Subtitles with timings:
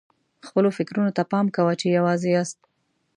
[0.47, 2.59] خپلو فکرونو ته پام کوه چې یوازې یاست.